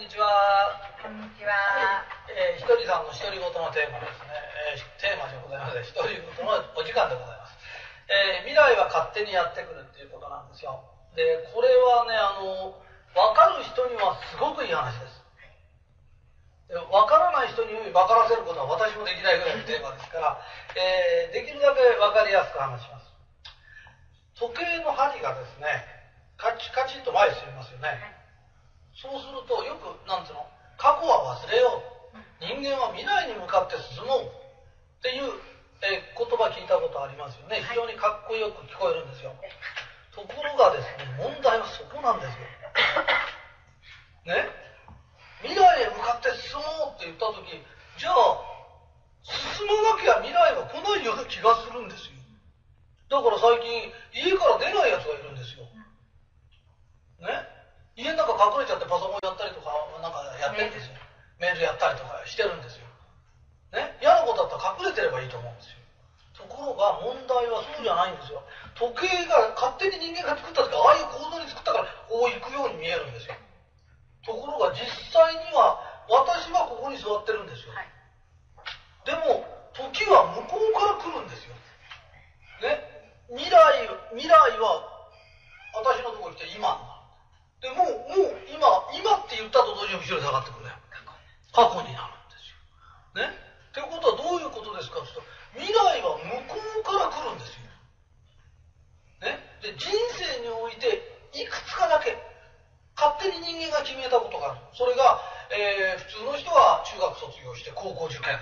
[0.00, 0.80] んにちは。
[0.96, 1.52] こんにちは。
[2.32, 4.32] えー、ひとりさんの独り言のテーマですね。
[4.72, 5.84] えー、テーマでございません。
[5.92, 7.52] 独り言のお時間でございます。
[8.08, 10.80] えー、未来は勝手にやってくるっていうことなんですよ。
[11.12, 12.80] で、これはね、あの、
[13.12, 15.20] わかる人にはすごくいい話です。
[16.88, 20.40] わからない人に分からせることは私もできないぐらいのテーマですから、
[20.80, 23.12] えー、できるだけ分かりやすく話します。
[24.32, 25.84] 時計の針がですね、
[26.40, 28.19] カチカチと前に進みますよね。
[28.94, 30.46] そうすると、よく、なんつうの、
[30.76, 31.82] 過去は忘れよ
[32.12, 32.18] う。
[32.40, 34.26] 人間は未来に向かって進もう。
[34.26, 35.32] っていう、
[35.82, 37.62] えー、言葉聞いたことありますよね。
[37.68, 39.32] 非常にかっこよく聞こえるんですよ。
[40.12, 44.34] ところがですね、問題はそこなんですよ。
[44.34, 44.44] ね？
[45.40, 47.48] 未来へ向かって進もうって言った時
[47.96, 48.44] じゃあ
[49.24, 52.20] 進まなきゃ未来は来ないような気がするんですよ
[53.08, 55.64] だから最近家から出ないやつがいるんですよ
[57.24, 57.48] ね？
[58.00, 59.68] 家の中隠れちゃってパソコンやったりとか
[60.00, 60.96] なんかやってるんですよ。
[61.36, 62.88] メールやったりとかしてるんですよ。
[63.76, 64.00] ね？
[64.00, 65.78] 嫌なことだったら隠れてればいいと思うんですよ。
[66.40, 68.40] ところが問題はそうじゃないんですよ。
[68.80, 73.36] 時計が勝手に人間が作った時ああいう構造に作ったからこう行くように見えるんですよ
[74.24, 77.88] ところが実際には私はここに座ってるんですよ、はい、
[79.04, 81.54] でも時は向こうから来るんですよ、
[82.64, 82.80] ね、
[83.32, 84.80] 未来未来は
[85.76, 86.76] 私のところに来て今
[87.60, 88.64] でもうもう今
[88.96, 90.72] 今って言ったと同時に後ろに下がってくるね
[91.52, 93.30] 過去になるんですよね
[93.70, 97.70] ってことはどういうことですかって言うと未来は向こうから来るんですよね
[99.62, 102.16] で人生においていくつかだけ
[102.96, 104.60] 勝手に人間が決めたことがある。
[104.74, 108.36] それが、えー、普通の人は中学卒業して高校受験。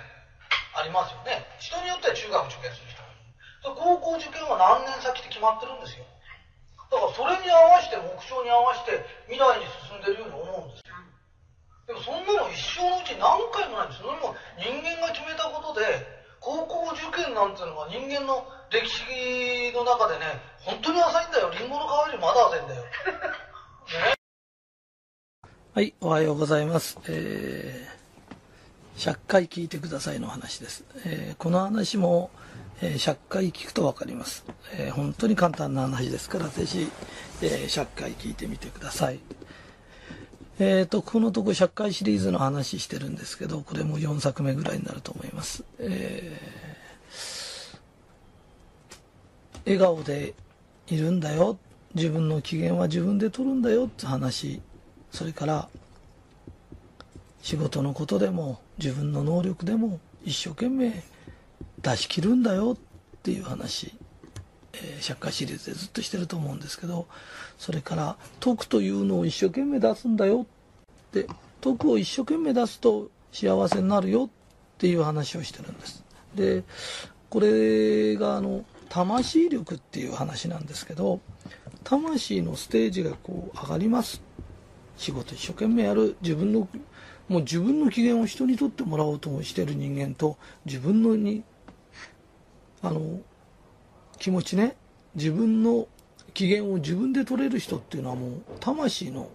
[0.75, 1.43] ありますよね。
[1.59, 2.99] 人によっては中学受験する人。
[3.75, 6.05] 高校受験は何年先って決まってるんですよ。
[6.89, 10.95] だからそれに合わせて、目標に合わせて未来に進んでるように思うんですよ。
[11.85, 15.85] でもそんなの一生のうち何回もないんですそれも人間が決めたことで、
[16.39, 21.51] 高校受験なんていうのは人間の歴史の中でね、本当に浅いんだよ。
[21.51, 22.83] リンゴの皮よりまだ浅いんだよ。
[23.89, 24.19] ね
[25.73, 26.97] はい、おはようございます。
[27.07, 27.98] えー、
[28.99, 30.83] 100回聞いてくださいの話です。
[31.05, 32.31] えー、この話も、
[32.81, 34.43] えー、100回聞くとわかります、
[34.73, 34.93] えー。
[34.93, 36.91] 本当に簡単な話ですから、ぜひ、
[37.41, 39.19] え、100回聞いてみてください。
[40.59, 45.63] えーと、このとこ100回シリーズの話してるんですけど、これも4作目ぐらいになると思います。
[45.79, 50.33] えー、笑顔で
[50.87, 51.57] いるんだよ。
[51.95, 54.61] 自分の機嫌は自分で取るんだよって話
[55.11, 55.69] それから
[57.41, 61.03] 仕事のことでも自分の能力でも一生懸命
[61.81, 63.93] 出し切るんだよっていう話、
[64.73, 67.07] えー、社会シリーズでずっとしてると思うんですけど
[67.57, 71.27] それから徳というのを一生懸命出すんだよって
[71.61, 74.29] 徳を一生懸命出すと幸せになるよっ
[74.77, 76.03] ていう話をしてるんです。
[76.35, 76.63] で
[77.29, 81.19] これがあの魂力っていう話なんですけど
[81.83, 84.21] 魂のステージがこう上がります。
[84.97, 86.17] 仕事一生懸命やる。
[86.21, 86.67] 自分の
[87.29, 91.43] もう自分の機嫌を人にとってもらおうともしてる人間と自分のに
[92.81, 93.21] あの
[94.17, 94.75] 気持ちね。
[95.15, 95.87] 自分の
[96.33, 99.29] 機嫌を自分で取れる人っていうのはもう魂の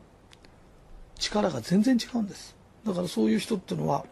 [1.19, 2.57] 力が全然違うんです。
[2.85, 4.05] だからそういう人っていうのは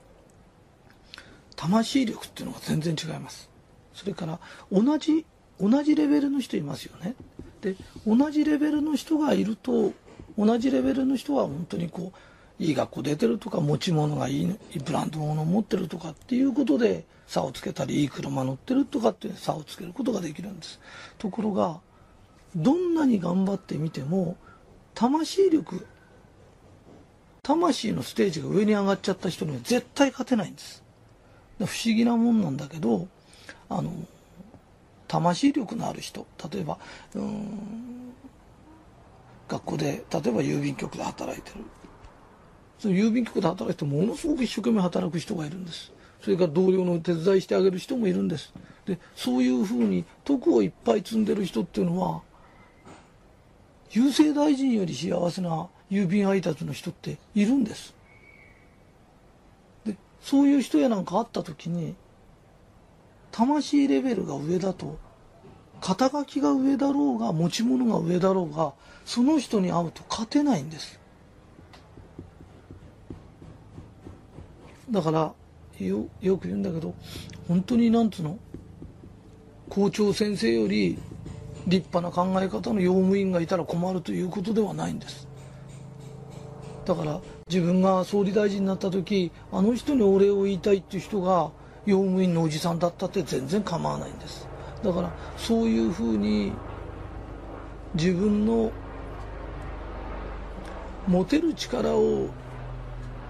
[1.56, 3.50] 魂力っていうのが全然違います。
[3.94, 4.38] それから
[4.70, 5.26] 同じ
[5.60, 7.14] 同じレベルの人いますよね。
[7.60, 7.76] で
[8.06, 9.92] 同じレベルの人がいると
[10.38, 12.18] 同じレベルの人は本当にこう
[12.62, 20.80] いい学校出てるとか持ち物がいいブランド物を持ってるとかっていうことで差をつけたりいい車乗ってるとかって差をつけることができるんです。
[21.18, 21.80] ところが
[22.54, 24.36] どんなに頑張ってみても
[24.94, 25.84] 魂力
[27.42, 30.84] 魂のステージが上に上がっちゃった人には絶対勝てないんです。
[31.58, 33.08] 不思議なもんなんだけど
[33.68, 33.92] あの
[35.08, 36.78] 魂力のある人例えば
[37.14, 38.12] うん
[39.48, 41.64] 学校で例えば郵便局で働いてる。
[42.82, 45.92] その郵便局で働いてものすごく一生懸命働く人がいるんです。
[46.20, 48.52] それから同僚の手伝いしてあげる人もいるんです。
[48.86, 52.22] でそういうふうに徳をいっぱい積んでる人っていうのは
[53.90, 57.94] 郵政大臣より幸せな郵便配達の人っているんです。
[59.86, 61.94] でそういう人やなんかあった時に
[63.30, 64.98] 魂レベルが上だと
[65.80, 68.72] 肩書きが上だろうが持ち物が上だろうが
[69.04, 70.98] その人に会うと勝てないんです。
[74.92, 75.32] だから
[75.80, 76.94] よよく言うんだけど
[77.48, 78.38] 本当になんつうの？
[79.68, 80.98] 校長先生より
[81.66, 85.26] 立派な考え方の用務員がいたら困るということではないんです。
[86.84, 91.50] だから自分が総理大臣になった時あの人にお礼を言いたいっていう人が
[91.86, 94.46] 用務員のおじさんだったって全然構わないんです。
[94.82, 96.52] だからそういうふうに
[97.94, 98.70] 自分の
[101.06, 102.28] 持てる力を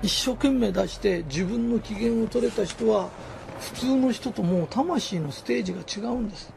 [0.02, 3.08] 一生懸命出して自分の機嫌を取れた人は
[3.60, 6.52] 普通の人ともう魂のステージが違うんです。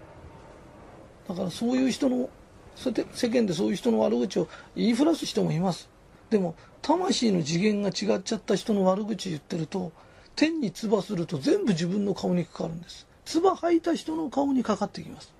[1.28, 2.30] だからそういう人の
[2.76, 5.90] それで世間でそういう人の悪口を言いふらす人もいます。
[6.30, 9.92] でも魂の次元が違っちゃった人の悪口言ってると
[10.36, 13.08] 天に唾すると全部自分の顔にかかるんです。
[13.26, 15.34] 唾吐いた人の顔にかかってきます。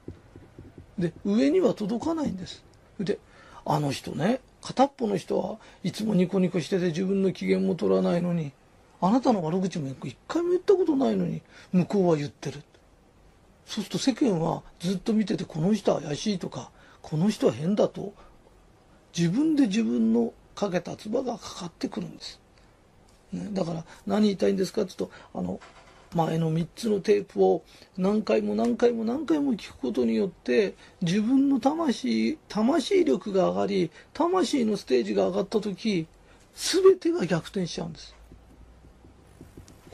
[0.98, 2.64] で上には届かないんです。
[3.00, 3.18] で
[3.66, 8.52] あの人ね片っぽの人はいつもニコニコしてて自分の機嫌も取らないのに
[9.00, 12.64] あなたの悪口も一回も言ったことないのに向こうは言ってる。
[13.68, 16.72] そうすると世間はずっと見ててこの人は怪しいとか
[17.04, 18.14] この人は変だと
[19.16, 22.40] 自分で自分のかけた唾がかかってくるんです、
[23.34, 25.60] ね、だから何言いたいんですかって言うとあの
[26.14, 27.64] 前の3つのテープを
[27.98, 36.08] 何回も何回も何回も聞くことによって自分の魂魂力が上がり魂のステージが上がった時
[36.56, 38.16] 全てが逆転しちゃうんです。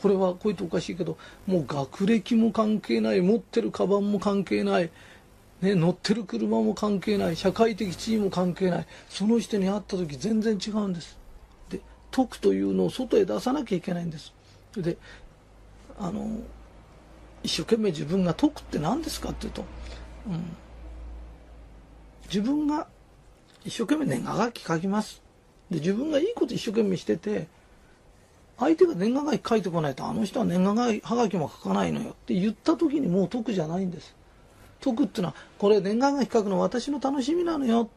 [0.02, 4.90] これはこう言っておかしいけどもう学歴も関係ない持ってるカバンも関係ない、
[5.62, 11.20] ね、乗ってる車も関係ない社会的地位も関係ないその人に会った時全然違うんです。
[11.70, 14.34] で徳というのを外へ出さなきゃいけないんです。
[14.76, 14.98] で
[16.00, 16.28] あの
[17.44, 19.66] 一生懸命自分が徳って何ですかっていうと、
[20.28, 20.56] うん、
[22.26, 22.88] 自分が
[23.64, 25.22] 一生懸命年賀書き書きます
[25.70, 27.48] で自分がいいこと一生懸命してて
[28.62, 34.16] 相手が年賀書き書いてこないとあの人は年賀はがきも書かないのよって言った時にもう得じゃないんです。
[34.80, 37.90] 得っていうのはこれ年賀書き書くの私の楽しみなのよ。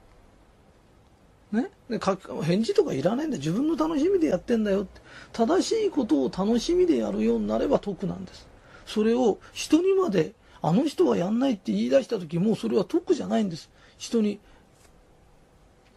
[1.54, 5.00] ね、で返事とかいらないんだ自分の楽しみでやってんだよって。
[5.32, 8.46] 正しいことを楽しみでやるようになれば得なんです。
[8.86, 13.70] それを人にまであの人はやんないって言い出した時もうそれは得じゃないんです。
[13.96, 14.40] 人に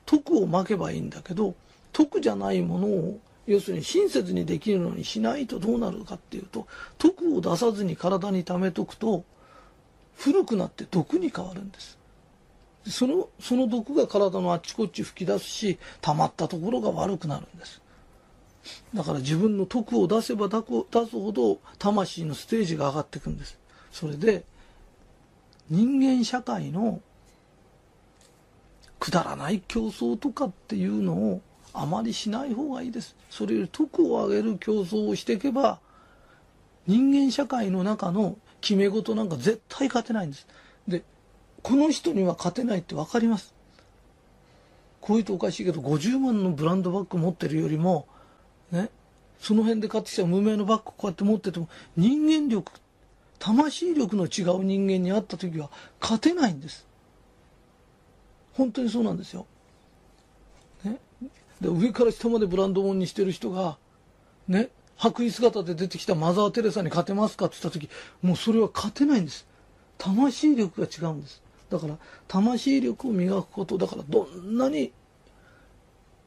[0.05, 1.55] 得をまけばいいんだけど
[1.91, 6.67] 得じゃないものを要するに親切にできるのにしないとどうなるかっていうと
[6.97, 9.23] 毒を出さずに体に溜めとくと
[10.15, 11.97] 古くなって毒に変わるんです。
[12.89, 17.81] そのその毒が体のあっちこっち吹き出すし溜まったところが悪くなるんです
[18.93, 20.57] だから自分の徳を出せば出
[21.05, 23.57] すほど魂のステージが上がっていくんです
[23.91, 24.43] それで
[25.69, 27.01] 人間社会の
[28.99, 31.41] くだらない競争とかっていうのを
[31.73, 33.15] あまりしない方がいいです。
[33.29, 35.79] それより徳を上げる競争をしていけば、
[36.87, 40.47] 人間社会の中の決め事なんか絶対勝てないんです。
[41.67, 43.53] この人には勝てないって分かります。
[45.01, 48.07] こういうとおかしいけど、50万のブランドバッグ持ってるよりも、
[48.71, 48.89] ね、
[49.37, 51.67] その辺で買ってきた無名のバッグこうやって持ってても、
[51.97, 52.71] 人間力、
[53.37, 55.69] 魂力の違う人間に会った時は
[55.99, 56.87] 勝てないんです。
[58.53, 59.45] 本当にそうなんですよ。
[60.85, 60.99] ね
[61.59, 63.77] で上から下までブランド物にしてる人が
[64.47, 67.89] ね白衣姿で出てきたマザー・テレサに勝てますかって言った時
[68.21, 69.45] もうそれは勝てないんです
[69.97, 71.97] 魂力が違うんですだから
[72.27, 74.93] 魂力を磨くことだからどんなに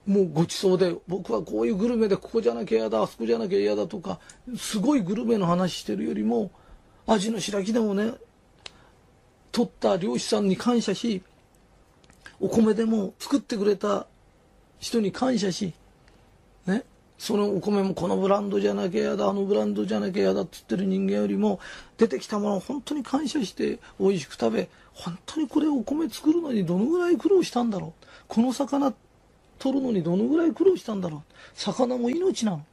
[0.07, 4.19] もうごちそうで僕はこういうグルメでここじゃなきゃ嫌だあそこじゃなきゃ嫌だとか
[4.57, 6.51] すごいグルメの話してるよりも
[7.07, 8.13] 味の白木でもね
[9.53, 11.23] 取った漁師さんに感謝し
[12.41, 14.07] お米でも作ってくれた
[14.79, 15.75] 人に感謝し、
[17.21, 21.61] そのお米もこのブランドじゃなきゃ嫌だ、あのブランドじゃなきゃ嫌だって言ってる人間よりも、
[21.99, 28.07] 出てきたものを本当に感謝して美味しく食べ、本当にこれお米作るのにどのぐらい苦労したんだろう。
[28.27, 28.95] この魚
[29.59, 31.33] 取るのにどのぐらい苦労したんだろう。
[31.55, 32.65] 魚も命なの。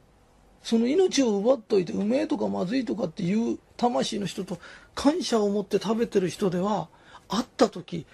[0.62, 4.58] その命を奪っといてうめえとかまずいとかっていう魂の人と
[4.94, 6.88] 感謝を持って食べてる人では
[7.28, 8.06] 会った時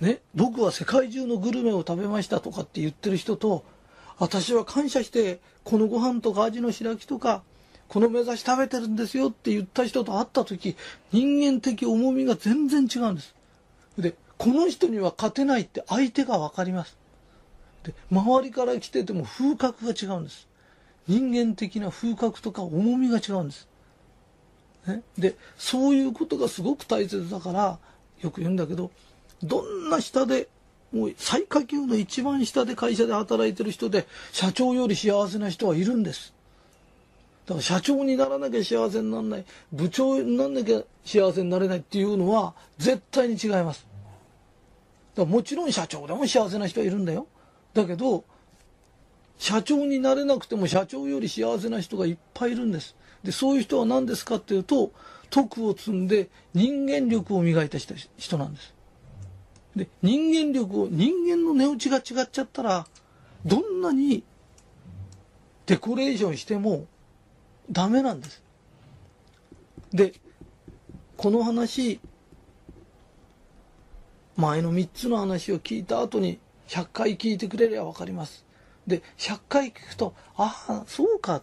[0.00, 3.64] ね、僕は世界中のグルメを食べましたとかって言ってる人と、
[4.18, 7.42] 私は感謝して、このご飯とか味の白木とか、
[7.88, 10.76] この目指し食べてるんですよって言った人と会った時、
[11.12, 13.34] 人間的重みが全然違うんです。
[13.96, 16.96] で、この人には勝てないって相手がわかります。
[17.84, 20.46] で、周りから来てても風格が違うんです。
[21.06, 23.68] 人間的な風格とか重みが違うんです。
[24.86, 27.78] ね、で、そういうことがすごく大切だから、
[28.20, 28.90] よく言うんだけど、
[29.42, 30.48] どんな下で、
[30.92, 36.32] もう最下級の一番下で会社で働いてる人で、社長より幸せな人はいるんです。
[37.46, 43.86] だから社長にならなきゃ幸せにならない、部長にならなきゃ幸せになれないっていうのは絶対に違います。
[45.14, 47.26] だからもちろん社長でも幸せな人はいるんだよ。
[47.74, 48.24] だけど、
[49.38, 52.96] 社長になれなくても社長より幸せな人がいっぱいいるんです。
[53.22, 54.92] で、そういう人は何ですかっていうと、
[55.30, 58.74] 徳を積んで人間力を磨いた人なんです。
[59.78, 62.86] で、人間力を、人間の値打ちが違っちゃったら、
[63.46, 64.24] どんなに
[65.66, 66.86] デコレーションしても
[67.70, 68.42] ダメなんです。
[69.92, 70.12] で、
[71.16, 72.00] この話、
[74.36, 78.44] 前の3つの話を聞いた後に100回聞いてくれれば分かります。
[78.86, 81.42] で、100回聞くと、ああ、そうか。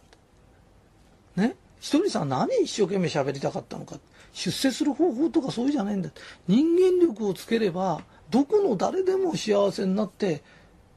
[1.36, 1.56] ね？
[1.80, 4.00] ひとりさん何一生懸命喋りたかったのか。
[4.34, 6.10] 出世する方法とかそうじゃないんだ。
[6.48, 8.02] 人間力をつければ、
[8.36, 10.44] どこの誰でも幸せになって、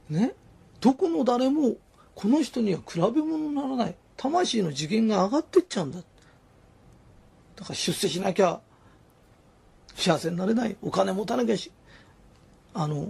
[0.09, 0.33] ね。
[0.81, 1.77] どこの誰も、
[2.13, 3.95] この人には比べ物にならない。
[4.17, 5.99] 魂の次元が上がってっちゃうんだ。
[5.99, 6.03] だ
[7.63, 8.59] から出世しなきゃ
[9.95, 10.75] 幸せになれない。
[10.81, 11.71] お金持たなきゃし、
[12.73, 13.07] あの、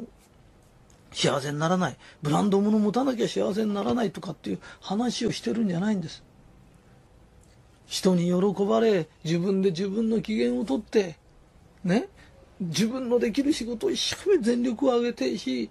[1.12, 1.98] 幸せにならない。
[2.21, 6.24] ブランド物持たなきゃ幸せにならないとかっていう話をしてるんじゃないんです。
[7.88, 11.17] 人に喜ばれ、自分で自分の機嫌をとって、
[11.83, 12.09] ね、
[12.60, 15.70] 自分のできる仕事を一生懸命全力を挙げてし、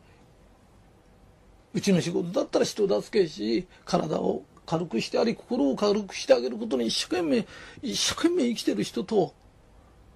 [1.74, 7.46] うちの仕事だったら人助けし、体を軽くしてあり、心を軽くしてあげることに一生懸命、
[7.82, 9.34] 一生懸命生きてる人と、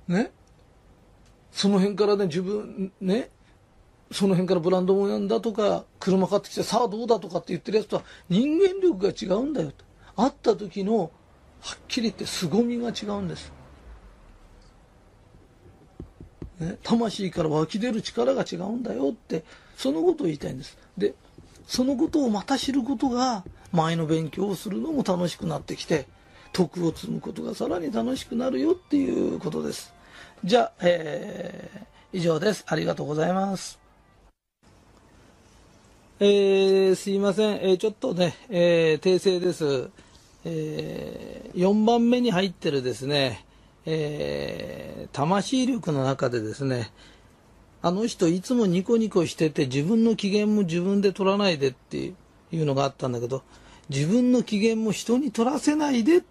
[0.08, 0.32] ね、
[1.50, 3.30] その辺からね、自分、ね、
[4.10, 9.84] その辺からブランド物だとか、車買ってきて、さあどうだとかって言ってるやつとは人間力が違うんだよと。
[10.16, 11.10] 会った時の
[11.60, 13.52] はっきり言って凄みが違うんです。
[16.62, 19.44] ね、魂から湧き出る力が違うんだよって、
[19.76, 20.78] そのことを言いたいんです。
[20.96, 21.14] で、
[21.66, 26.06] そのことをまた知ることが、前の勉強をするのも楽しくなってきて、
[26.52, 29.92] 徳を積むことがさらに楽しくなるよっていうことです。
[30.44, 32.64] じゃあ、えー、以上です。
[32.66, 33.78] ありがとうございます。
[36.20, 37.56] えー、すいません。
[37.62, 39.88] えー、ちょっとね、え、訂正です。
[40.44, 43.44] え、4番目に入ってるですね、
[43.84, 46.90] えー、魂力の中でですね、
[47.82, 52.12] あの人いつもニコニコしてて自分の機嫌も自分で取らないでって
[52.52, 53.42] いうのがあったんだけど、
[53.88, 56.22] 自分の機嫌も人に取らせないで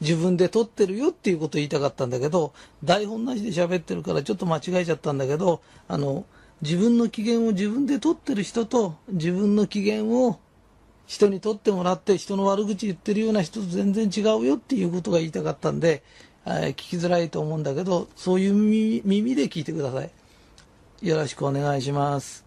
[0.00, 6.24] 自分で取ってるよっていうことを言いたかったんだけど、台本なしで喋ってるからちょっと間違えちゃったんだけど、あの、
[6.62, 10.38] 自分の機嫌を自分で取ってる人と自分の機嫌を
[11.06, 16.02] 人に取ってもらって人の悪口言ってるような人と全然違うよっていうことが言いたかったんで、
[16.44, 18.52] 聞きづらいと思うんだけど、そういう
[19.04, 20.10] 耳で聞いてください。
[21.02, 22.43] よろしくお願いします。